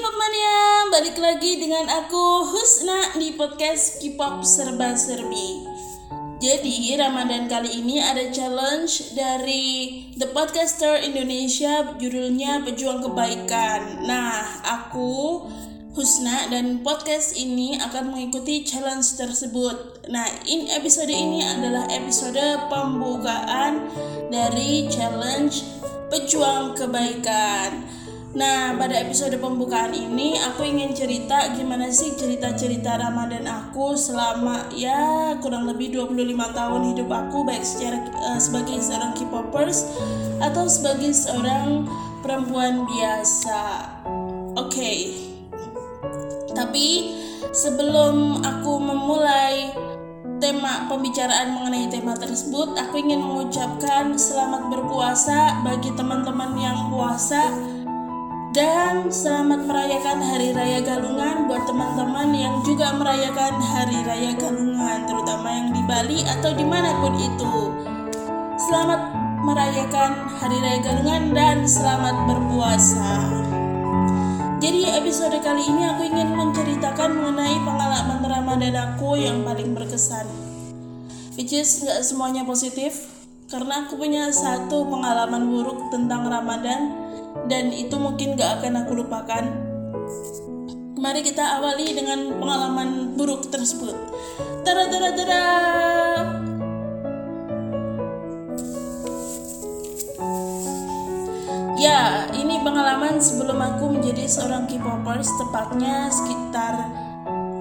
[0.00, 5.68] K-pop mania, balik lagi dengan aku Husna di podcast K-pop serba serbi.
[6.40, 14.08] Jadi Ramadan kali ini ada challenge dari The Podcaster Indonesia judulnya Pejuang Kebaikan.
[14.08, 15.44] Nah, aku
[15.92, 20.08] Husna dan podcast ini akan mengikuti challenge tersebut.
[20.08, 22.40] Nah, in episode ini adalah episode
[22.72, 23.84] pembukaan
[24.32, 25.60] dari challenge
[26.08, 27.99] Pejuang Kebaikan.
[28.30, 35.34] Nah, pada episode pembukaan ini aku ingin cerita gimana sih cerita-cerita Ramadan aku selama ya
[35.42, 39.82] kurang lebih 25 tahun hidup aku baik secara uh, sebagai seorang K-popers
[40.38, 41.90] atau sebagai seorang
[42.22, 43.62] perempuan biasa.
[44.54, 44.78] Oke.
[44.78, 44.98] Okay.
[46.54, 47.18] Tapi
[47.50, 49.74] sebelum aku memulai
[50.38, 57.79] tema pembicaraan mengenai tema tersebut, aku ingin mengucapkan selamat berpuasa bagi teman-teman yang puasa
[58.50, 65.54] dan selamat merayakan Hari Raya Galungan buat teman-teman yang juga merayakan Hari Raya Galungan, terutama
[65.54, 67.54] yang di Bali atau di mana pun itu.
[68.58, 69.14] Selamat
[69.46, 73.10] merayakan Hari Raya Galungan dan selamat berpuasa.
[74.58, 80.26] Jadi episode kali ini aku ingin menceritakan mengenai pengalaman Ramadan aku yang paling berkesan.
[81.38, 83.14] Which is nggak semuanya positif,
[83.46, 86.99] karena aku punya satu pengalaman buruk tentang Ramadan
[87.46, 89.44] dan itu mungkin gak akan aku lupakan.
[91.00, 93.96] Mari kita awali dengan pengalaman buruk tersebut.
[94.62, 95.44] Tara tara tara.
[101.80, 106.92] Ya, ini pengalaman sebelum aku menjadi seorang K-popers tepatnya sekitar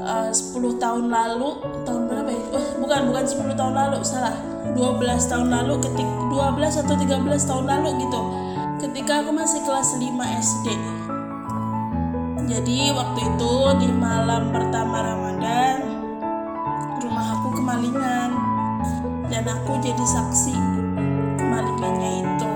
[0.03, 1.63] uh, 10 tahun lalu.
[1.87, 2.43] Tahun berapa ya?
[2.51, 4.35] Oh, bukan, bukan 10 tahun lalu, salah.
[4.75, 8.48] 12 tahun lalu ketik 12 atau 13 tahun lalu gitu
[8.79, 10.07] ketika aku masih kelas 5
[10.39, 10.67] SD.
[12.49, 15.83] Jadi waktu itu di malam pertama Ramadan
[17.03, 18.31] rumah aku kemalingan
[19.27, 20.55] dan aku jadi saksi
[21.37, 22.51] kemalingannya itu.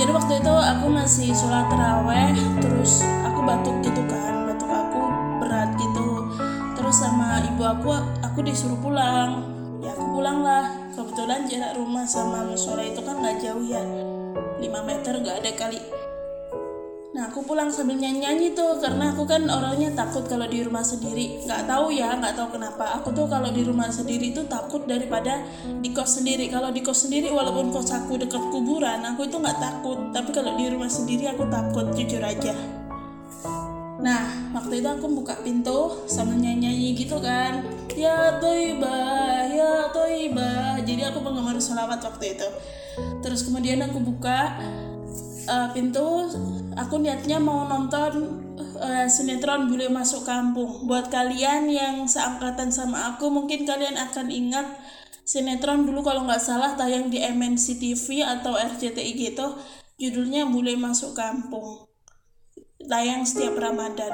[0.00, 2.32] Jadi waktu itu aku masih sholat teraweh
[2.64, 5.00] terus aku batuk gitu kan batuk aku
[5.44, 6.32] berat gitu
[6.80, 7.92] terus sama ibu aku
[8.24, 9.49] aku disuruh pulang
[11.30, 13.78] kebetulan jarak rumah sama musola itu kan nggak jauh ya.
[13.78, 15.78] 5 meter nggak ada kali.
[17.14, 20.82] Nah aku pulang sambil nyanyi nyanyi tuh karena aku kan orangnya takut kalau di rumah
[20.82, 21.46] sendiri.
[21.46, 22.98] Nggak tahu ya nggak tahu kenapa.
[22.98, 25.46] Aku tuh kalau di rumah sendiri tuh takut daripada
[25.78, 26.50] di kos sendiri.
[26.50, 30.10] Kalau di kos sendiri walaupun kos aku dekat kuburan aku itu nggak takut.
[30.10, 32.58] Tapi kalau di rumah sendiri aku takut jujur aja.
[34.02, 37.62] Nah, waktu itu aku buka pintu sambil nyanyi-nyanyi gitu kan.
[37.94, 40.49] Ya Toibah, ya Toibah.
[41.00, 42.44] Jadi aku penggemar sholawat waktu itu.
[43.24, 44.60] Terus kemudian aku buka
[45.48, 46.28] uh, pintu,
[46.76, 48.36] aku niatnya mau nonton
[48.76, 50.84] uh, sinetron Bule Masuk Kampung.
[50.84, 54.76] Buat kalian yang seangkatan sama aku, mungkin kalian akan ingat
[55.24, 59.56] sinetron dulu kalau nggak salah tayang di MNC TV atau RCTI gitu.
[59.96, 61.88] Judulnya Bule Masuk Kampung
[62.84, 64.12] tayang setiap Ramadan.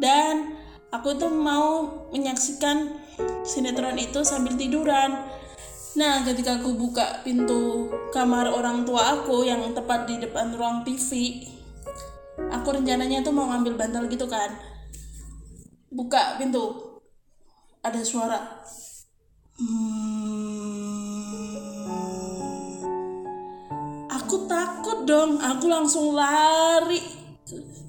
[0.00, 0.56] Dan
[0.88, 2.96] aku tuh mau menyaksikan
[3.44, 5.36] sinetron itu sambil tiduran.
[5.98, 11.42] Nah, ketika aku buka pintu kamar orang tua aku yang tepat di depan ruang TV,
[12.54, 14.54] aku rencananya tuh mau ngambil bantal gitu kan.
[15.90, 16.94] Buka pintu,
[17.82, 18.62] ada suara.
[19.58, 19.98] Hmm.
[24.22, 27.02] Aku takut dong, aku langsung lari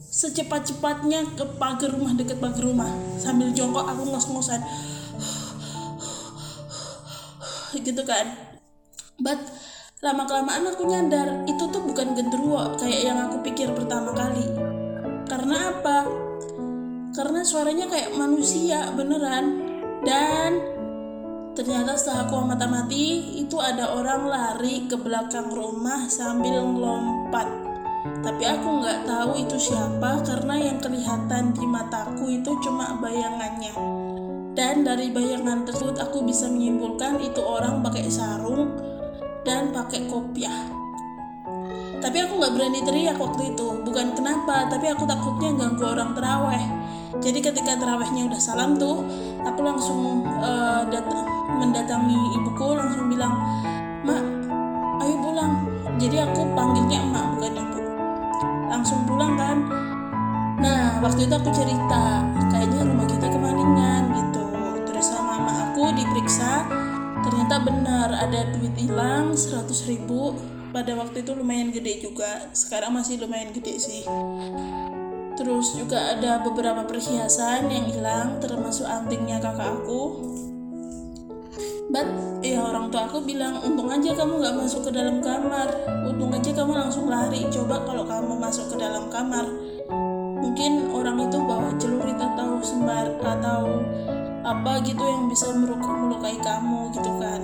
[0.09, 2.90] secepat-cepatnya ke pagar rumah dekat pagar rumah
[3.22, 4.58] sambil jongkok aku ngos-ngosan
[7.78, 8.34] gitu kan.
[9.19, 9.40] But
[10.00, 14.47] lama kelamaan aku nyadar itu tuh bukan genderuwo kayak yang aku pikir pertama kali.
[15.28, 16.08] Karena apa?
[17.12, 19.68] Karena suaranya kayak manusia beneran.
[20.00, 20.56] Dan
[21.52, 27.47] ternyata setelah aku amati itu ada orang lari ke belakang rumah sambil ngelompat.
[28.24, 33.98] Tapi aku nggak tahu itu siapa karena yang kelihatan di mataku itu cuma bayangannya.
[34.53, 38.75] Dan dari bayangan tersebut aku bisa menyimpulkan itu orang pakai sarung
[39.46, 40.67] dan pakai kopiah.
[41.99, 46.63] Tapi aku nggak berani teriak waktu itu, bukan kenapa, tapi aku takutnya ganggu orang teraweh.
[47.19, 49.03] Jadi ketika terawehnya udah salam tuh,
[49.43, 51.28] aku langsung uh, datang
[51.59, 53.35] mendatangi ibuku langsung bilang,
[54.07, 54.23] "Mak,
[55.03, 55.53] ayo pulang."
[55.99, 57.79] Jadi aku panggilnya emak bukan ibu
[58.72, 59.57] langsung pulang kan
[60.59, 62.23] nah waktu itu aku cerita
[67.64, 70.35] benar ada duit hilang 100 ribu.
[70.70, 74.03] Pada waktu itu lumayan gede juga sekarang masih lumayan gede sih.
[75.34, 80.03] Terus juga ada beberapa perhiasan yang hilang termasuk antingnya kakak aku.
[81.90, 82.06] But
[82.46, 85.73] ya orang tua aku bilang untung aja kamu nggak masuk ke dalam kamar.
[86.06, 87.50] Untung aja kamu langsung lari.
[87.50, 89.50] Coba kalau kamu masuk ke dalam kamar.
[90.38, 93.82] Mungkin orang itu bawa celurit atau sembar atau
[94.50, 97.41] apa gitu yang bisa melukai kamu gitu kan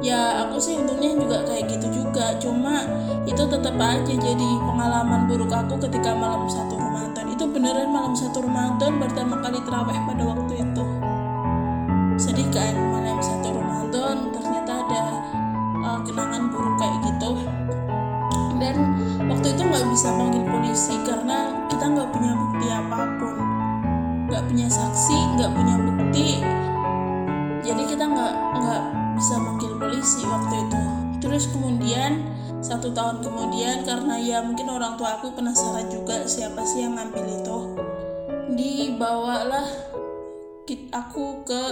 [0.00, 2.36] ya aku sih untungnya juga kayak gitu juga.
[2.40, 2.84] Cuma
[3.28, 7.24] itu tetap aja jadi pengalaman buruk aku ketika malam satu Ramadan.
[7.28, 10.84] Itu beneran malam satu Ramadan pertama kali terawih pada waktu itu.
[12.20, 15.02] Sedih kan malam satu Ramadan ternyata ada
[15.84, 17.30] uh, kenangan buruk kayak gitu.
[18.60, 18.76] Dan
[19.24, 23.36] waktu itu nggak bisa panggil polisi karena kita nggak punya bukti apa pun.
[24.28, 25.89] Nggak punya saksi nggak punya bukti
[32.92, 37.58] tahun kemudian karena ya mungkin orang tua aku penasaran juga siapa sih yang ngambil itu.
[38.54, 39.66] Dibawalah
[40.90, 41.62] aku ke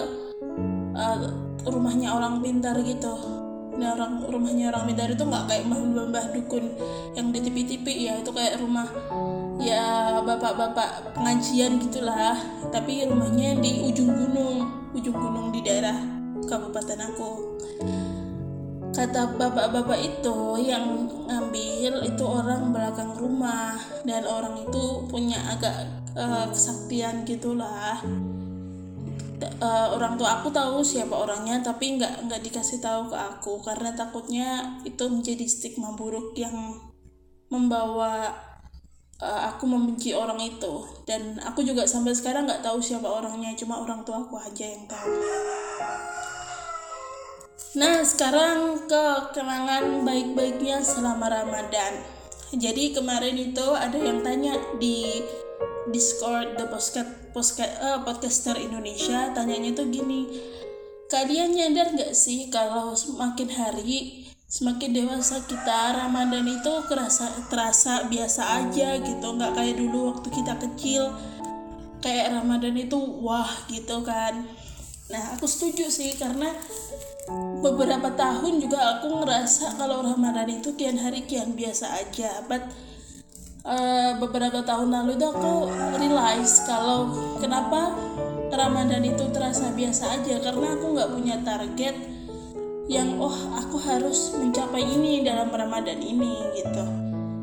[0.94, 1.18] uh,
[1.66, 3.14] rumahnya orang pintar gitu.
[3.78, 6.64] Nah orang rumahnya orang pintar itu nggak kayak mbah-mbah dukun
[7.14, 8.90] yang di TV-TV ya itu kayak rumah
[9.62, 12.34] ya bapak-bapak pengajian gitulah.
[12.70, 15.94] Tapi rumahnya di ujung gunung ujung gunung di daerah
[16.48, 17.30] kabupaten aku
[18.93, 23.76] kata bapak-bapak itu yang ngambil itu orang belakang rumah.
[24.05, 25.87] Dan orang itu punya agak
[26.17, 28.00] uh, kesaktian gitulah.
[29.38, 33.52] Uh, orang tua aku tahu siapa orangnya tapi nggak nggak dikasih tahu ke aku.
[33.62, 36.55] Karena takutnya itu menjadi stigma buruk yang
[37.49, 38.35] membawa
[39.23, 40.82] uh, aku membenci orang itu.
[41.06, 44.85] Dan aku juga sampai sekarang nggak tahu siapa orangnya cuma orang tua aku aja yang
[44.90, 45.12] tahu
[47.75, 52.00] nah sekarang ke kenangan baik-baiknya selama Ramadan.
[52.49, 55.20] Jadi kemarin itu ada yang tanya di
[55.93, 60.28] Discord the podcast, podcast uh, podcaster Indonesia tanyanya tuh gini
[61.08, 68.64] kalian nyadar nggak sih kalau semakin hari semakin dewasa kita Ramadan itu kerasa terasa biasa
[68.64, 71.12] aja gitu nggak kayak dulu waktu kita kecil?
[72.04, 74.44] Kayak Ramadan itu wah gitu kan.
[75.08, 76.52] Nah aku setuju sih karena
[77.60, 82.64] beberapa tahun juga aku ngerasa kalau Ramadan itu kian hari kian biasa aja but
[83.69, 85.69] uh, beberapa tahun lalu itu aku
[86.00, 87.92] realize kalau kenapa
[88.48, 91.96] Ramadan itu terasa biasa aja karena aku nggak punya target
[92.88, 96.84] yang oh aku harus mencapai ini dalam Ramadan ini gitu.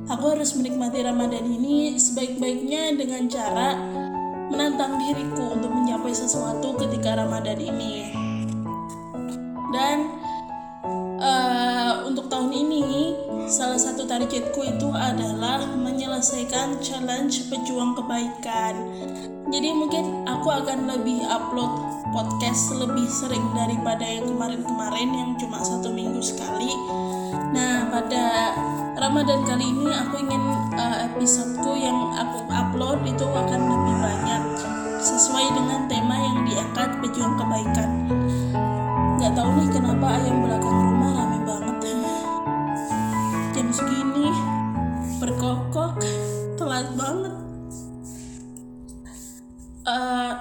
[0.10, 3.78] Aku harus menikmati Ramadan ini sebaik-baiknya dengan cara
[4.50, 8.25] menantang diriku untuk mencapai sesuatu ketika Ramadan ini
[9.76, 9.98] dan
[11.20, 13.12] uh, untuk tahun ini
[13.52, 18.74] salah satu targetku itu adalah menyelesaikan challenge pejuang kebaikan.
[19.52, 21.70] Jadi mungkin aku akan lebih upload
[22.10, 26.72] podcast lebih sering daripada yang kemarin-kemarin yang cuma satu minggu sekali.
[27.52, 28.56] Nah pada
[28.96, 30.44] Ramadan kali ini aku ingin
[30.80, 34.44] uh, episodeku yang aku upload itu akan lebih banyak
[35.04, 37.90] sesuai dengan tema yang diangkat pejuang kebaikan.
[39.26, 41.78] Gak tahu nih kenapa ayam belakang rumah rame banget.
[43.58, 44.30] Jam segini
[45.18, 45.98] berkokok
[46.62, 47.34] telat banget
[49.90, 50.34] uh,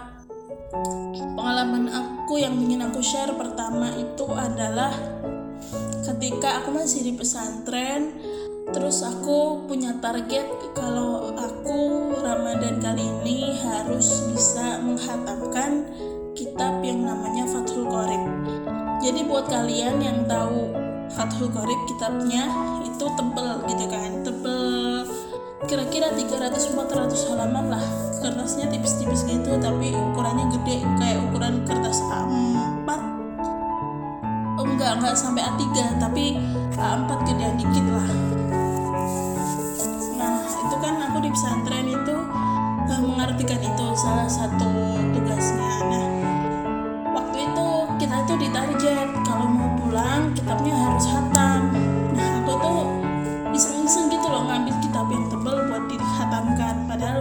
[1.32, 4.92] pengalaman aku yang ingin aku share pertama itu adalah
[6.04, 8.12] ketika aku masih di pesantren
[8.76, 10.44] terus aku punya target
[10.76, 15.88] kalau aku Ramadan kali ini harus bisa menghatamkan
[16.34, 18.24] kitab yang namanya Fathul Qorib
[19.04, 20.72] jadi buat kalian yang tahu
[21.12, 22.48] Fathul Qorib kitabnya
[22.88, 25.04] itu tebel gitu kan tebel
[25.68, 27.84] kira-kira 300-400 halaman lah.
[28.24, 32.88] Kertasnya tipis-tipis gitu tapi ukurannya gede kayak ukuran kertas A4
[34.56, 35.64] oh enggak enggak sampai A3
[36.00, 36.40] tapi
[36.80, 38.08] A4 gedean dikit lah.
[40.16, 42.14] Nah itu kan aku di pesantren itu
[42.88, 44.83] uh, mengartikan itu salah satu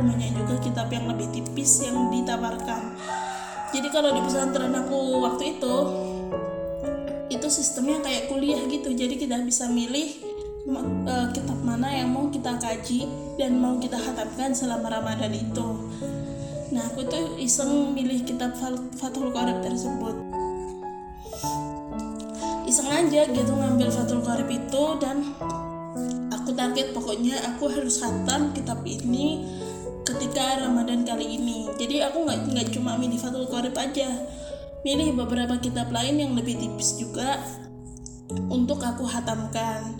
[0.03, 2.93] banyak juga kitab yang lebih tipis yang ditawarkan.
[3.74, 5.75] Jadi kalau di pesantren aku waktu itu
[7.33, 8.93] itu sistemnya kayak kuliah gitu.
[8.93, 10.22] Jadi kita bisa milih
[11.10, 13.10] uh, kitab mana yang mau kita kaji
[13.41, 15.67] dan mau kita hatamkan selama Ramadan itu.
[16.69, 18.53] Nah aku tuh iseng milih kitab
[18.98, 20.15] Fathul Qorib tersebut.
[22.69, 25.22] Iseng aja gitu ngambil Fathul Qorib itu dan
[26.33, 29.45] aku target pokoknya aku harus khatam kitab ini
[30.03, 31.72] ketika Ramadan kali ini.
[31.79, 34.12] Jadi aku nggak nggak cuma milih Fathul Qorib aja.
[34.83, 37.39] Milih beberapa kitab lain yang lebih tipis juga
[38.51, 39.95] untuk aku hatamkan.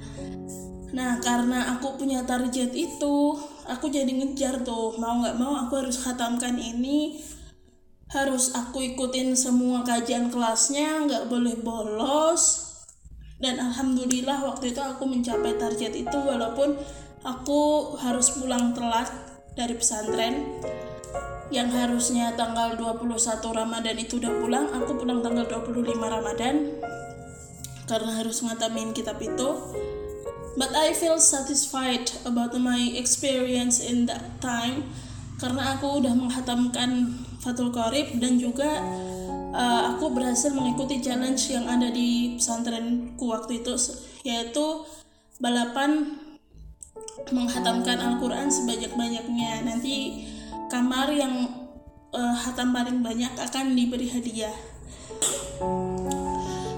[0.94, 5.00] Nah karena aku punya target itu aku jadi ngejar tuh.
[5.00, 7.24] Mau nggak mau aku harus hatamkan ini.
[8.12, 12.76] Harus aku ikutin semua kajian kelasnya nggak boleh bolos.
[13.42, 16.78] Dan alhamdulillah waktu itu aku mencapai target itu walaupun
[17.26, 20.62] aku harus pulang telat dari pesantren
[21.54, 23.06] yang harusnya tanggal 21
[23.54, 26.56] Ramadan itu udah pulang aku pulang tanggal 25 Ramadan
[27.86, 29.50] karena harus ngatamin kitab itu.
[30.54, 34.86] But I feel satisfied about my experience in that time
[35.42, 38.80] karena aku udah menghatamkan Fatul Qorib dan juga
[39.52, 43.74] uh, aku berhasil mengikuti challenge yang ada di pesantrenku waktu itu
[44.24, 44.86] yaitu
[45.42, 46.22] balapan
[47.30, 49.64] menghatamkan Al-Quran sebanyak-banyaknya.
[49.66, 50.26] Nanti
[50.70, 51.50] kamar yang
[52.14, 54.54] uh, hatam paling banyak akan diberi hadiah.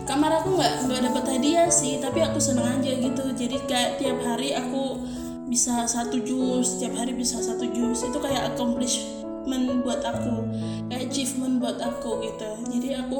[0.05, 3.23] Kamar aku nggak nggak dapat hadiah sih tapi aku seneng aja gitu.
[3.35, 5.01] Jadi kayak tiap hari aku
[5.45, 8.05] bisa satu jus setiap hari bisa satu jus.
[8.05, 10.45] Itu kayak accomplishment buat aku
[10.91, 12.49] kayak achievement buat aku gitu.
[12.69, 13.19] Jadi aku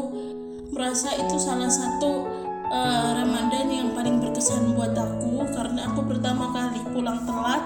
[0.75, 2.27] merasa itu salah satu
[2.69, 7.59] uh, Ramadan yang paling berkesan buat aku karena aku pertama kali pulang telat.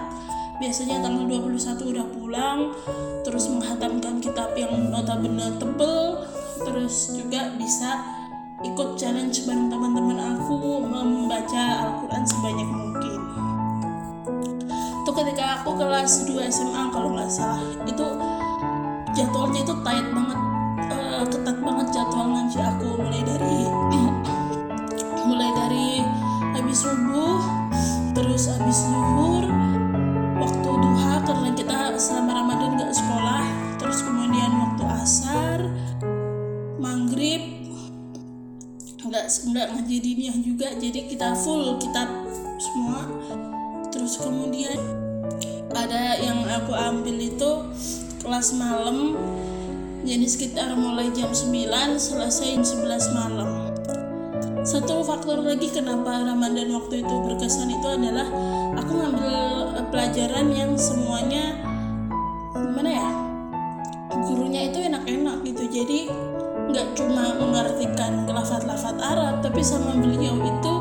[0.58, 2.60] Biasanya tanggal 21 udah pulang
[3.24, 6.26] terus menghatamkan kitab yang notabene tebel
[6.66, 7.96] terus juga bisa
[8.60, 13.20] ikut challenge bareng teman-teman aku membaca Al-Quran sebanyak mungkin.
[15.00, 17.64] Itu ketika aku kelas 2 SMA kalau nggak salah.
[17.88, 18.20] Itu
[19.16, 20.39] jadwalnya itu tight banget
[41.20, 42.08] kita full kitab
[42.56, 43.04] semua.
[43.92, 44.80] Terus kemudian
[45.68, 47.68] ada yang aku ambil itu
[48.24, 49.20] kelas malam.
[50.08, 53.68] Jadi sekitar mulai jam 9 selesai jam 11 malam.
[54.64, 58.32] Satu faktor lagi kenapa Ramadan waktu itu berkesan itu adalah
[58.80, 59.36] aku ngambil
[59.92, 61.52] pelajaran yang semuanya
[62.56, 63.12] gimana ya
[64.24, 65.68] gurunya itu enak-enak gitu.
[65.68, 66.00] Jadi
[66.72, 70.79] nggak cuma mengartikan lafat-lafat Arab tapi sama beliau itu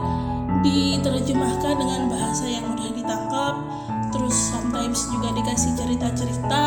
[0.69, 3.55] diterjemahkan dengan bahasa yang mudah ditangkap
[4.13, 6.63] terus sometimes juga dikasih cerita-cerita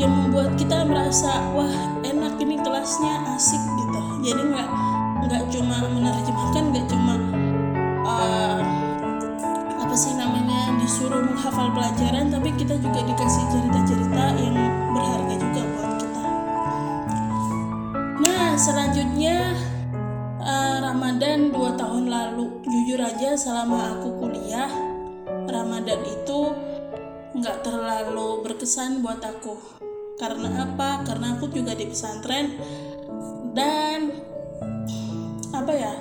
[0.00, 4.00] yang membuat kita merasa wah enak ini kelasnya asik gitu.
[4.24, 4.68] Jadi nggak
[23.70, 24.66] selama aku kuliah?
[25.46, 26.40] Ramadan itu
[27.38, 29.54] nggak terlalu berkesan buat aku.
[30.18, 31.06] Karena apa?
[31.06, 32.58] Karena aku juga di pesantren.
[33.54, 34.10] Dan
[35.54, 35.94] apa ya?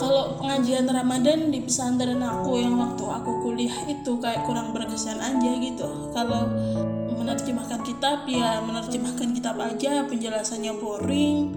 [0.00, 5.50] Kalau pengajian Ramadan di pesantren aku yang waktu aku kuliah itu kayak kurang berkesan aja
[5.60, 6.08] gitu.
[6.16, 6.48] Kalau
[7.20, 11.52] menerjemahkan kitab ya menerjemahkan kitab aja penjelasannya boring.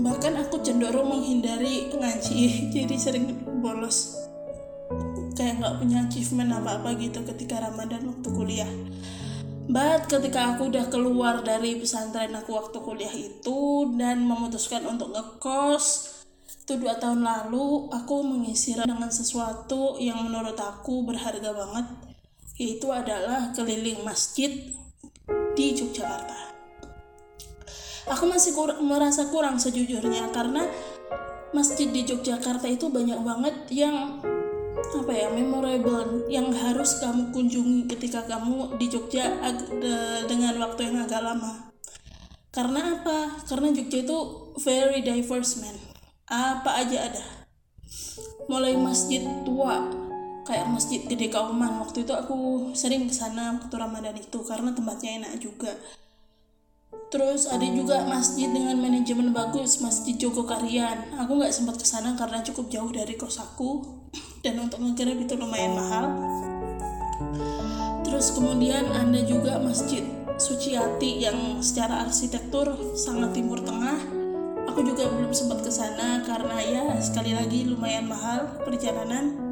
[0.00, 2.40] Bahkan aku cenderung menghindari ngaji.
[2.80, 4.16] Jadi sering bolos
[5.36, 8.72] kayak nggak punya achievement apa-apa gitu ketika Ramadan waktu kuliah
[9.68, 16.16] But ketika aku udah keluar dari pesantren aku waktu kuliah itu dan memutuskan untuk ngekos
[16.48, 21.84] itu dua tahun lalu aku mengisi dengan sesuatu yang menurut aku berharga banget
[22.56, 24.72] yaitu adalah keliling masjid
[25.56, 26.48] di Yogyakarta.
[28.08, 30.64] Aku masih kur merasa kurang sejujurnya karena
[31.56, 34.20] masjid di Yogyakarta itu banyak banget yang
[34.78, 39.36] apa ya memorable yang harus kamu kunjungi ketika kamu di Jogja
[40.24, 41.72] dengan waktu yang agak lama.
[42.48, 43.42] Karena apa?
[43.44, 44.18] Karena Jogja itu
[44.62, 45.76] very diverse man
[46.28, 47.24] apa aja ada.
[48.48, 49.88] Mulai masjid tua
[50.48, 55.20] kayak masjid gede kauman waktu itu aku sering ke sana waktu Ramadan itu karena tempatnya
[55.20, 55.76] enak juga
[57.08, 61.16] Terus ada juga masjid dengan manajemen bagus, Masjid Joko Karyan.
[61.20, 63.84] Aku nggak sempat ke sana karena cukup jauh dari kos aku
[64.44, 66.06] dan untuk ngegrab itu lumayan mahal.
[68.04, 70.04] Terus kemudian ada juga Masjid
[70.38, 73.98] Suciati yang secara arsitektur sangat timur tengah.
[74.68, 79.47] Aku aku juga belum sempat ke sana karena ya sekali lagi lumayan mahal perjalanan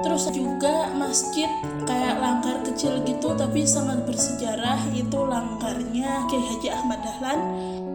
[0.00, 1.52] terus juga masjid
[1.84, 7.40] kayak langgar kecil gitu tapi sangat bersejarah itu langgarnya Kiai Haji Ahmad Dahlan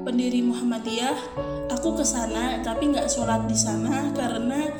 [0.05, 1.17] pendiri Muhammadiyah.
[1.73, 4.71] Aku ke sana tapi nggak sholat di sana karena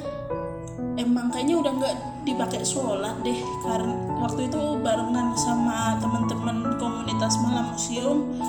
[0.95, 3.35] emang kayaknya udah nggak dipakai sholat deh.
[3.65, 8.39] Karena waktu itu barengan sama teman-teman komunitas malam museum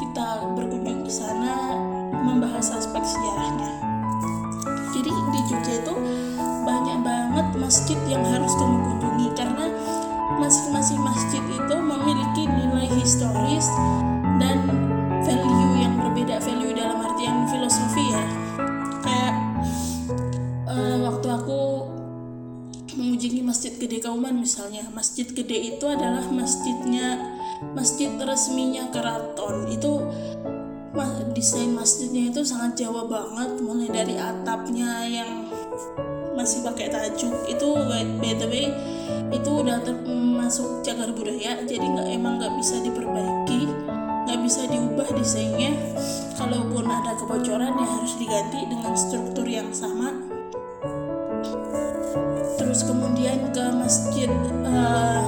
[0.00, 1.76] kita berkunjung ke sana
[2.16, 3.72] membahas aspek sejarahnya.
[4.96, 5.94] Jadi di Jogja itu
[6.64, 7.11] banyak banget
[7.58, 9.66] masjid yang harus kamu kunjungi karena
[10.38, 13.66] masing-masing masjid itu memiliki nilai historis
[14.42, 14.58] dan
[15.22, 18.24] value yang berbeda value dalam artian filosofi ya.
[19.02, 19.34] Kayak
[20.66, 21.60] uh, waktu aku
[22.92, 27.38] mengunjungi masjid gede Kauman misalnya masjid gede itu adalah masjidnya
[27.72, 29.70] masjid resminya keraton.
[29.70, 30.04] Itu
[31.42, 35.50] desain masjidnya itu sangat Jawa banget mulai dari atapnya yang
[36.36, 37.34] masih pakai tajuk.
[37.48, 37.76] Itu
[38.20, 38.66] by the way
[39.32, 43.92] itu udah termasuk cagar budaya jadi nggak emang nggak bisa diperbaiki
[44.32, 45.72] nggak bisa diubah desainnya.
[46.38, 50.14] Kalaupun ada kebocoran ya harus diganti dengan struktur yang sama.
[52.56, 54.30] Terus kemudian ke masjid
[54.64, 55.20] uh,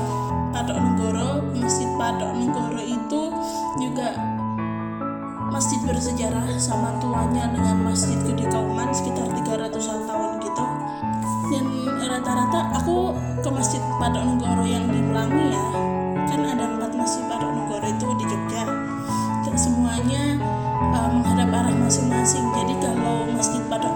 [0.56, 1.44] Patok Negoro.
[1.58, 3.22] Masjid Patok Negoro itu
[3.82, 4.16] juga
[5.52, 10.23] masjid bersejarah sama tuanya dengan masjid Gede Kauman sekitar 300-an tahun
[12.14, 13.10] rata-rata aku
[13.42, 14.38] ke masjid Patok
[14.70, 15.66] yang di Melangi ya.
[16.30, 17.50] Kan ada empat masjid Patok
[17.90, 18.64] itu di Jogja.
[19.54, 20.34] Semuanya
[20.94, 22.42] uh, menghadap arah masing-masing.
[22.54, 23.94] Jadi kalau masjid Patok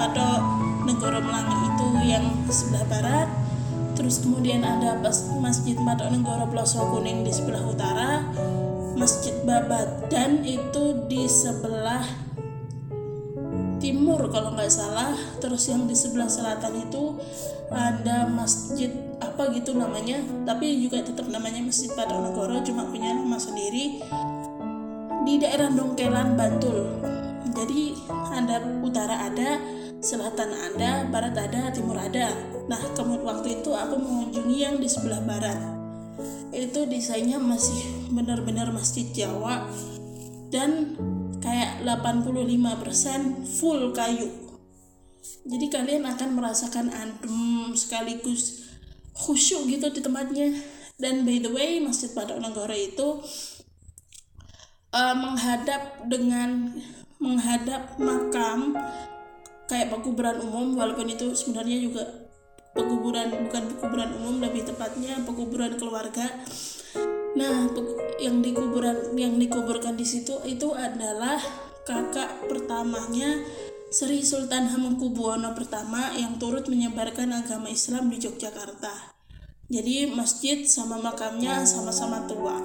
[0.00, 0.40] Patok
[0.88, 3.28] Negoro Melangi itu yang sebelah barat
[3.96, 4.96] terus kemudian ada
[5.42, 8.24] Masjid Patok Negoro Ploso Kuning di sebelah utara
[8.96, 12.28] Masjid Babat dan itu di sebelah
[13.78, 17.18] timur kalau nggak salah terus yang di sebelah selatan itu
[17.68, 23.38] ada masjid apa gitu namanya tapi juga tetap namanya Masjid Patok Negoro cuma punya nama
[23.38, 24.02] sendiri
[25.28, 26.88] di daerah Dongkelan Bantul.
[27.52, 27.92] Jadi
[28.32, 29.60] ada utara ada
[29.98, 32.32] selatan ada barat ada timur ada.
[32.70, 35.58] Nah kemudian waktu itu aku mengunjungi yang di sebelah barat.
[36.54, 39.68] Itu desainnya masih benar-benar masjid Jawa
[40.48, 40.96] dan
[41.44, 44.47] kayak 85% full kayu
[45.48, 48.68] jadi kalian akan merasakan adem sekaligus
[49.16, 50.52] khusyuk gitu di tempatnya.
[50.98, 53.22] Dan by the way Masjid Patok Negoro itu
[54.92, 56.76] uh, menghadap dengan
[57.18, 58.76] menghadap makam
[59.66, 62.04] kayak pekuburan umum walaupun itu sebenarnya juga
[62.74, 66.28] pekuburan bukan pekuburan umum lebih tepatnya pekuburan keluarga.
[67.38, 67.70] Nah
[68.18, 71.38] yang dikuburan yang dikuburkan di situ itu adalah
[71.86, 73.38] kakak pertamanya
[73.88, 79.16] Sri Sultan Hamengkubuwono pertama yang turut menyebarkan agama Islam di Yogyakarta.
[79.64, 82.60] Jadi masjid sama makamnya sama-sama tua.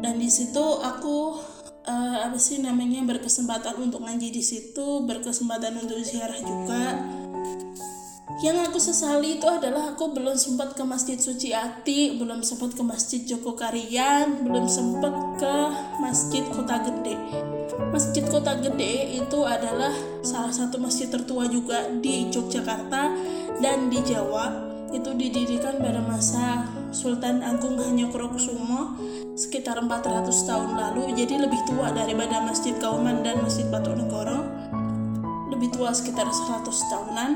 [0.00, 1.36] Dan di situ aku
[1.84, 6.84] uh, apa sih namanya berkesempatan untuk ngaji di situ berkesempatan untuk ziarah juga
[8.38, 12.82] yang aku sesali itu adalah aku belum sempat ke Masjid Suci Ati, belum sempat ke
[12.86, 15.10] Masjid Joko Karian, belum sempat
[15.42, 15.54] ke
[15.98, 17.18] Masjid Kota Gede.
[17.90, 19.90] Masjid Kota Gede itu adalah
[20.22, 23.10] salah satu masjid tertua juga di Yogyakarta
[23.58, 24.70] dan di Jawa.
[24.94, 26.62] Itu didirikan pada masa
[26.94, 28.96] Sultan Agung Hanyokrokusumo
[29.34, 34.46] sekitar 400 tahun lalu jadi lebih tua daripada Masjid Kauman dan Masjid Batu Negoro
[35.52, 37.30] lebih tua sekitar 100 tahunan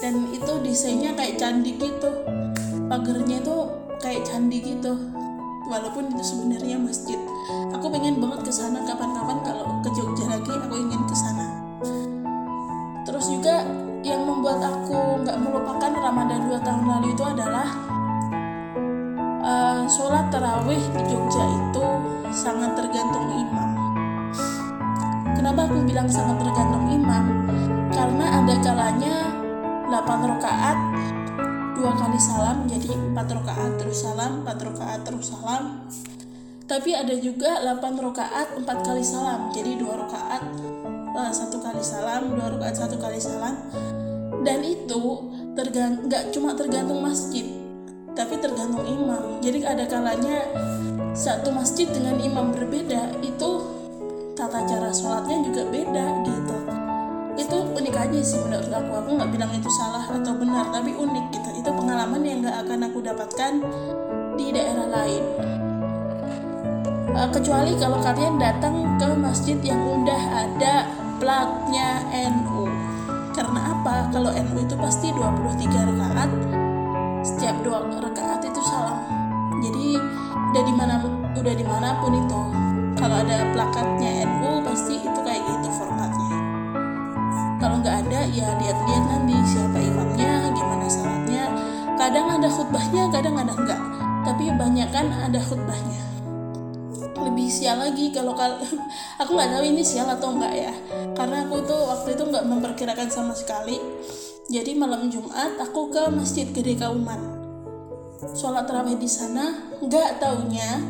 [0.00, 2.10] dan itu desainnya kayak candi gitu.
[2.88, 3.56] Pagarnya itu
[4.00, 4.96] kayak candi gitu.
[5.68, 7.20] Walaupun itu sebenarnya masjid.
[7.76, 9.38] Aku pengen banget ke sana kapan-kapan.
[9.44, 11.46] Kalau ke Jogja lagi aku ingin ke sana.
[13.06, 13.62] Terus juga
[14.00, 17.68] yang membuat aku nggak melupakan Ramadan dua tahun lalu itu adalah
[19.44, 21.84] uh, sholat tarawih di Jogja itu
[22.32, 23.70] sangat tergantung imam.
[25.36, 27.24] Kenapa aku bilang sangat tergantung imam?
[27.92, 29.39] Karena ada kalanya
[29.90, 30.78] 8 rakaat
[31.74, 35.90] dua kali salam jadi 4 rakaat terus salam 4 rakaat terus salam.
[36.70, 40.42] Tapi ada juga 8 rakaat 4 kali salam jadi dua rakaat
[41.18, 43.58] uh, satu kali salam dua rakaat satu kali salam.
[44.46, 47.44] Dan itu tergantung nggak cuma tergantung masjid
[48.14, 49.42] tapi tergantung imam.
[49.42, 50.46] Jadi ada kalanya
[51.18, 53.50] satu masjid dengan imam berbeda itu
[54.38, 56.59] tata cara sholatnya juga beda gitu
[57.40, 58.90] itu unik aja sih menurut aku.
[59.00, 61.50] Aku nggak bilang itu salah atau benar tapi unik gitu.
[61.56, 63.52] Itu pengalaman yang nggak akan aku dapatkan
[64.36, 65.24] di daerah lain.
[67.10, 70.86] Uh, kecuali kalau kalian datang ke masjid yang udah ada
[71.18, 72.70] platnya NU
[73.34, 74.10] karena apa?
[74.12, 76.30] Kalau NU itu pasti 23 rakaat.
[77.24, 79.00] Setiap dua rakaat itu salam.
[79.60, 79.96] Jadi
[80.54, 80.94] udah di mana
[81.34, 82.40] udah di mana pun itu.
[83.00, 85.09] Kalau ada plakatnya NU pasti
[87.60, 91.44] kalau nggak ada ya lihat-lihat nanti siapa imamnya gimana salatnya.
[92.00, 93.80] Kadang ada khutbahnya kadang ada enggak
[94.24, 96.00] tapi banyak kan ada khutbahnya.
[97.20, 98.56] Lebih sial lagi kalau kal
[99.20, 100.72] aku nggak tahu ini sial atau enggak ya.
[101.12, 103.76] Karena aku tuh waktu itu nggak memperkirakan sama sekali.
[104.48, 107.38] Jadi malam Jumat aku ke Masjid Gede Kauman.
[108.32, 110.80] Sholat terawih di sana nggak taunya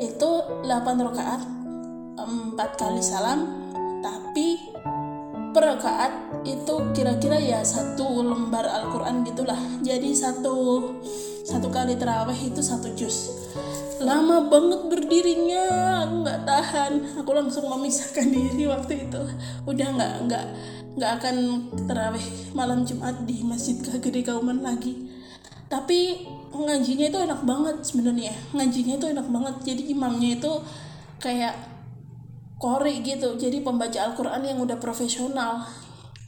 [0.00, 0.30] itu
[0.64, 1.40] 8 rakaat
[2.16, 3.44] 4 kali salam
[4.00, 4.56] tapi
[5.50, 9.58] per rakaat itu kira-kira ya satu lembar Al-Quran gitulah.
[9.82, 10.88] Jadi satu
[11.44, 13.34] satu kali terawih itu satu juz.
[14.00, 15.64] Lama banget berdirinya
[16.06, 16.92] aku nggak tahan.
[17.20, 19.22] Aku langsung memisahkan diri waktu itu.
[19.66, 20.44] Udah nggak nggak
[20.96, 21.36] nggak akan
[21.86, 25.10] terawih malam Jumat di Masjid Gede Kauman lagi.
[25.70, 28.34] Tapi ngajinya itu enak banget sebenarnya.
[28.54, 29.54] Ngajinya itu enak banget.
[29.62, 30.52] Jadi imamnya itu
[31.22, 31.54] kayak
[32.60, 33.40] kori gitu.
[33.40, 35.64] Jadi pembaca Al-Quran yang udah profesional.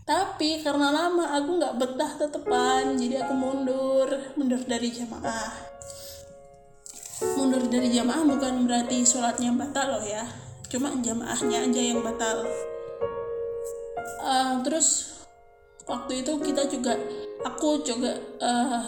[0.02, 4.08] Tapi karena lama aku nggak betah tetepan jadi aku mundur.
[4.34, 5.52] Mundur dari jamaah.
[7.38, 10.24] Mundur dari jamaah bukan berarti sholatnya batal loh ya.
[10.72, 12.48] Cuma jamaahnya aja yang batal.
[14.22, 15.20] Uh, terus
[15.84, 16.96] waktu itu kita juga
[17.44, 18.82] aku juga uh,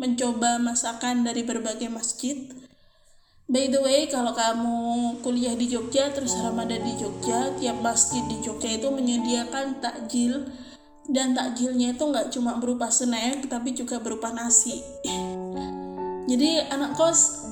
[0.00, 2.48] mencoba masakan dari berbagai masjid
[3.50, 4.78] By the way, kalau kamu
[5.26, 10.46] kuliah di Jogja terus Ramadan di Jogja, tiap masjid di Jogja itu menyediakan takjil.
[11.10, 14.78] Dan takjilnya itu nggak cuma berupa snack tapi juga berupa nasi.
[16.30, 17.50] Jadi anak kos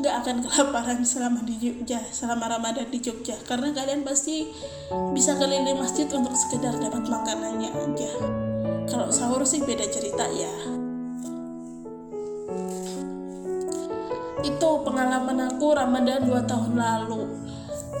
[0.00, 3.36] nggak akan kelaparan selama di Jogja selama Ramadan di Jogja.
[3.44, 4.48] Karena kalian pasti
[5.12, 8.12] bisa keliling masjid untuk sekedar dapat makanannya aja.
[8.88, 10.87] Kalau sahur sih beda cerita ya
[14.46, 17.22] itu pengalaman aku Ramadan 2 tahun lalu.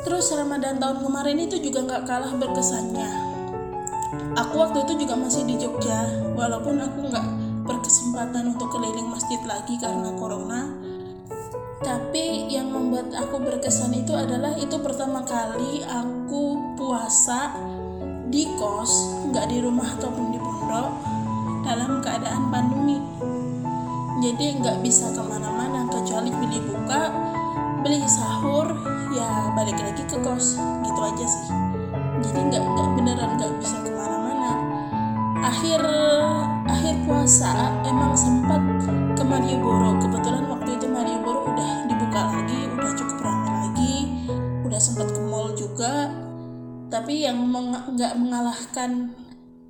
[0.06, 3.10] Terus Ramadan tahun kemarin itu juga nggak kalah berkesannya.
[4.38, 6.06] Aku waktu itu juga masih di Jogja
[6.38, 7.26] walaupun aku nggak
[7.66, 10.70] berkesempatan untuk keliling masjid lagi karena corona.
[11.78, 17.54] Tapi yang membuat aku berkesan itu adalah itu pertama kali aku puasa
[18.28, 18.90] di kos
[19.30, 20.90] nggak di rumah ataupun di pondok
[21.66, 22.98] dalam keadaan pandemi.
[24.18, 27.10] Jadi nggak bisa ke mana-mana kecuali beli buka
[27.82, 28.68] beli sahur
[29.14, 31.46] ya balik lagi ke kos gitu aja sih.
[32.22, 34.52] Jadi nggak nggak beneran nggak bisa ke mana-mana.
[35.42, 35.80] Akhir
[36.68, 38.60] akhir puasa emang sempat
[39.16, 39.96] ke Malioboro.
[40.02, 43.94] Kebetulan waktu itu Malioboro udah dibuka lagi udah cukup ramai lagi
[44.66, 46.12] udah sempat ke mall juga.
[46.88, 49.12] Tapi yang nggak meng mengalahkan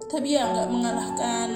[0.09, 1.49] tapi ya nggak mengalahkan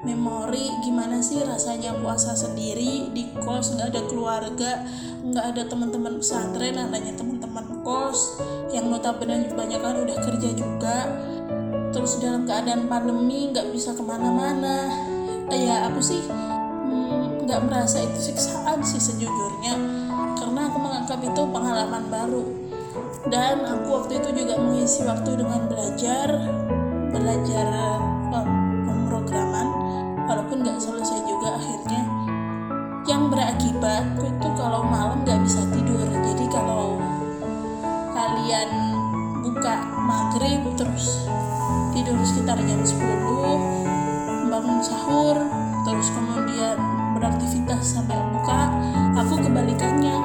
[0.00, 3.76] memori gimana sih rasanya puasa sendiri di kos?
[3.76, 4.72] Nggak ada keluarga
[5.20, 8.40] nggak ada teman-teman pesantren adanya teman-teman kos
[8.72, 10.98] yang notabene banyak kan udah kerja juga.
[11.90, 14.88] Terus dalam keadaan pandemi nggak bisa ke mana-mana.
[15.50, 19.74] Ya aku sih mm, nggak hmm, merasa itu siksaan sih sejujurnya.
[20.38, 22.44] Karena aku menganggap itu pengalaman baru.
[23.28, 26.28] Dan aku waktu itu juga mengisi waktu dengan belajar
[27.10, 27.66] belajar
[33.80, 36.04] berakibat itu kalau malam nggak bisa tidur.
[36.04, 37.00] Jadi kalau
[38.12, 38.68] kalian
[39.40, 41.24] buka maghrib terus
[41.96, 45.36] tidur sekitar jam 10 bangun sahur
[45.88, 46.76] terus kemudian
[47.16, 48.68] beraktivitas sampai buka
[49.16, 50.16] aku kebalikannya.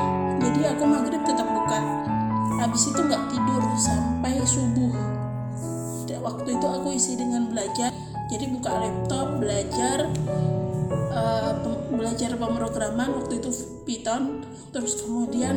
[0.43, 1.79] Jadi aku maghrib tetap buka.
[2.59, 4.93] Habis itu nggak tidur sampai subuh.
[6.25, 7.93] Waktu itu aku isi dengan belajar.
[8.25, 10.09] Jadi buka laptop belajar
[11.13, 11.53] uh,
[11.95, 13.49] belajar pemrograman waktu itu
[13.87, 14.43] Python.
[14.75, 15.55] Terus kemudian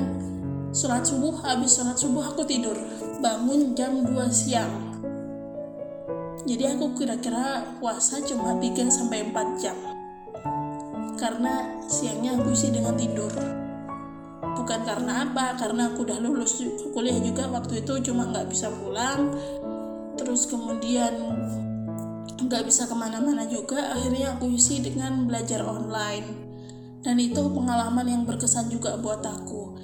[0.70, 2.76] sholat subuh habis sholat subuh aku tidur.
[3.18, 4.72] Bangun jam 2 siang.
[6.48, 9.76] Jadi aku kira-kira puasa cuma 3 sampai 4 jam.
[11.18, 13.32] Karena siangnya aku isi dengan tidur.
[14.56, 16.62] Bukan karena apa karena aku udah lulus
[16.94, 19.34] kuliah juga waktu itu cuma nggak bisa pulang.
[20.14, 21.14] Terus kemudian
[22.38, 26.46] nggak bisa ke mana-mana juga akhirnya aku isi dengan belajar online.
[27.02, 29.78] Dan itu pengalaman yang berkesan juga buat aku.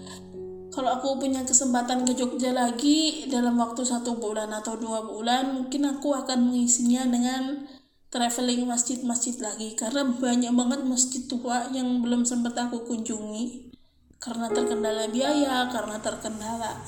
[0.75, 5.87] Kalau aku punya kesempatan ke Jogja lagi dalam waktu satu bulan atau dua bulan mungkin
[5.87, 7.71] aku akan mengisinya dengan
[8.11, 9.79] traveling masjid-masjid lagi.
[9.79, 13.71] Karena banyak banget masjid tua yang belum sempat aku kunjungi.
[14.19, 16.83] Karena terkendala biaya karena terkendala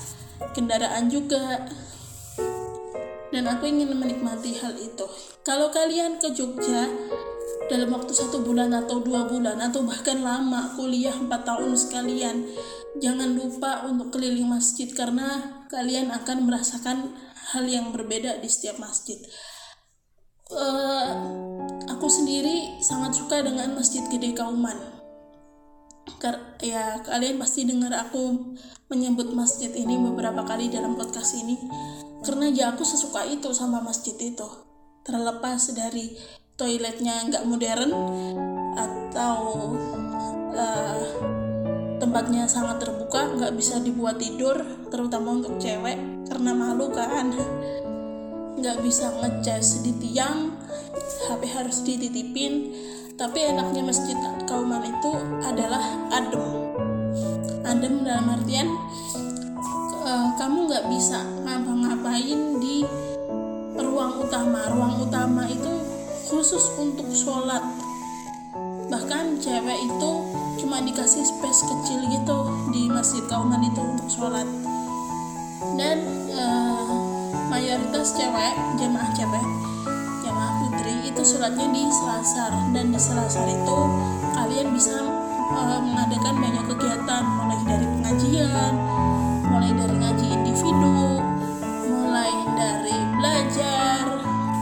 [0.51, 1.71] kendaraan juga
[3.31, 5.05] dan aku ingin menikmati hal itu.
[5.43, 6.87] Kalau kalian ke Jogja
[7.67, 12.47] dalam waktu satu bulan atau dua bulan atau bahkan lama kuliah empat tahun sekalian,
[13.03, 17.11] jangan lupa untuk keliling masjid karena kalian akan merasakan
[17.51, 19.19] hal yang berbeda di setiap masjid.
[20.47, 21.11] Uh,
[21.91, 24.96] aku sendiri sangat suka dengan Masjid Gede Kauman.
[26.57, 28.55] Ya, kalian pasti dengar aku
[28.89, 31.55] menyebut masjid ini beberapa kali dalam podcast ini.
[32.25, 34.47] Karena ya aku sesuka itu sama masjid itu.
[35.05, 36.17] Terlepas dari
[36.57, 37.91] toiletnya nggak modern
[38.73, 39.37] atau
[40.57, 41.01] uh,
[42.01, 44.57] tempatnya sangat terbuka nggak bisa dibuat tidur
[44.89, 47.31] terutama untuk cewek karena malu kan.
[48.57, 50.57] Nggak bisa ngecas di tiang
[51.29, 52.73] HP harus dititipin
[53.17, 54.13] tapi enaknya masjid
[54.45, 55.81] kauman itu adalah
[56.13, 56.45] adem.
[57.65, 58.69] Adem dalam artian
[60.05, 62.85] uh, kamu nggak bisa ngapa-ngapain di
[63.73, 64.69] ruang utama.
[64.69, 65.73] Ruang utama itu
[66.29, 67.65] khusus untuk sholat.
[68.87, 70.11] Bahkan cewek itu
[70.61, 72.37] cuma dikasih space kecil gitu
[72.69, 74.45] di masjid kauman itu untuk sholat.
[75.73, 76.05] Dan
[76.37, 76.85] uh,
[77.49, 79.45] mayoritas cewek jemaah cewek
[81.17, 83.79] itu sholatnya di selasar dan di selasar itu
[84.37, 85.01] kalian bisa
[85.49, 88.73] uh, mengadakan banyak kegiatan mulai dari pengajian
[89.49, 91.17] mulai dari ngaji individu
[91.89, 94.03] mulai dari belajar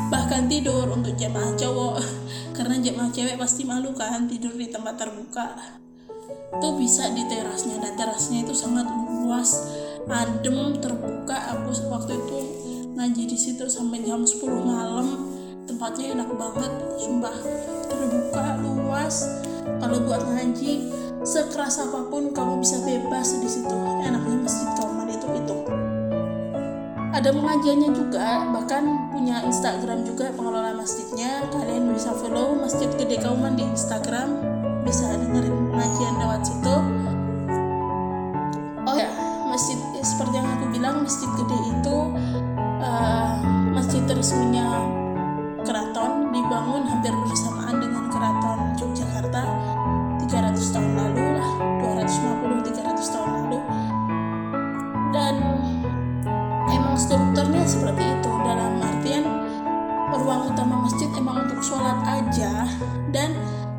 [0.08, 2.00] bahkan tidur untuk jemaah cowok.
[2.56, 5.60] Karena jemaah cewek pasti malu kan tidur di tempat terbuka.
[6.56, 9.76] Itu bisa di terasnya dan terasnya itu sangat luas
[10.08, 11.36] adem terbuka.
[11.60, 12.39] Aku waktu itu
[12.96, 15.35] ngaji di situ sampai jam 10 malam
[15.75, 17.35] tempatnya enak banget sumpah.
[17.91, 19.27] Terbuka luas.
[19.83, 20.88] Kalau buat ngaji
[21.27, 23.75] sekeras apa pun kamu bisa bebas di situ.
[24.07, 25.57] Enaknya masjid Kauman itu itu.
[27.11, 31.43] Ada pengajiannya juga bahkan punya Instagram juga pengelola masjidnya.
[31.51, 34.31] Kalian bisa follow Masjid Gede Kauman di Instagram.
[34.88, 36.75] Bisa dengerin pengajian lewat situ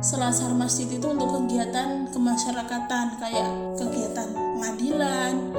[0.07, 5.51] selasar masjid itu untuk kegiatan kemasyarakatan kayak kegiatan pengadilan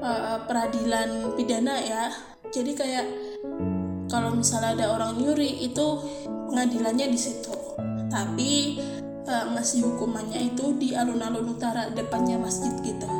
[0.00, 2.08] uh, peradilan pidana ya.
[2.48, 3.06] Jadi kayak
[4.08, 5.86] kalau misalnya ada orang nyuri itu
[6.24, 7.52] pengadilannya di situ.
[8.08, 8.80] Tapi
[9.28, 13.12] uh, ngasih hukumannya itu di alun-alun utara depannya masjid gitu.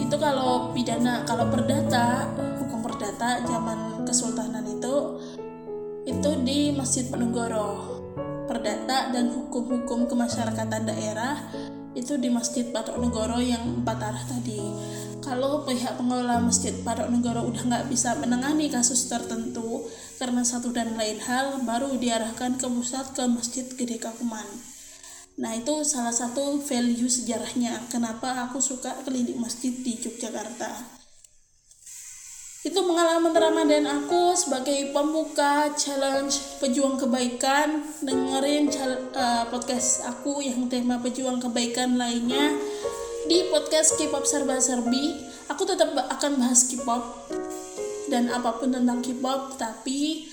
[0.00, 2.24] Itu kalau pidana kalau perdata
[2.56, 5.20] hukum perdata zaman kesultanan itu
[6.08, 7.97] itu di Masjid Penegoro
[8.48, 11.36] perdata dan hukum-hukum kemasyarakatan daerah
[11.92, 14.60] itu di Masjid Patok Negoro yang empat arah tadi.
[15.20, 19.84] Kalau pihak pengelola Masjid Patok Negoro udah nggak bisa menangani kasus tertentu
[20.16, 24.46] karena satu dan lain hal baru diarahkan ke pusat ke Masjid Gede Kakuman.
[25.38, 27.86] Nah itu salah satu value sejarahnya.
[27.92, 30.97] Kenapa aku suka keliling masjid di Yogyakarta.
[32.58, 37.86] Itu pengalaman Ramadan aku sebagai pembuka challenge pejuang kebaikan.
[38.02, 38.66] Dengerin
[39.14, 42.58] uh, podcast aku yang tema pejuang kebaikan lainnya
[43.30, 45.14] di podcast K-pop serba serbi.
[45.54, 47.30] Aku tetap akan bahas K-pop
[48.10, 50.26] dan apa pun tentang K-pop, tapi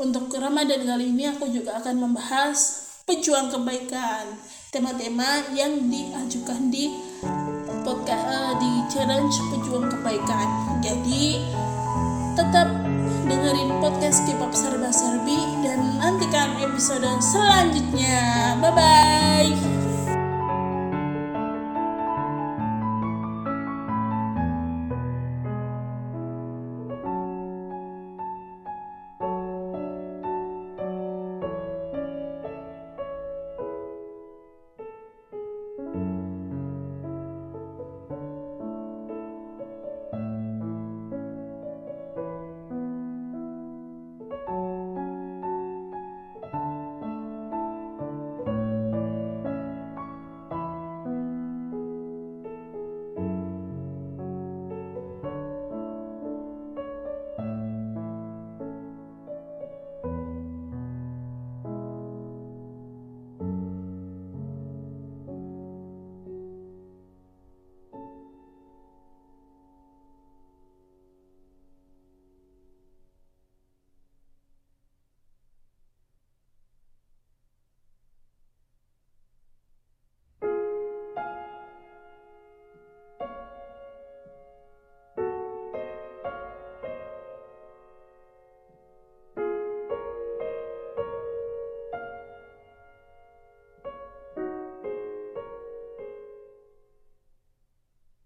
[0.00, 4.24] untuk Ramadan kali ini aku juga akan membahas pejuang kebaikan
[4.72, 6.96] tema-tema yang diajukan di
[7.88, 10.48] podcast uh, di challenge pejuang kebaikan.
[10.84, 11.40] Jadi
[12.36, 12.68] tetap
[13.24, 18.60] dengerin podcast K-pop serba serbi dan nantikan episode selanjutnya.
[18.60, 19.87] Bye bye